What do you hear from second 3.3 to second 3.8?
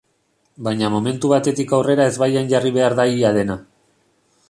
dena.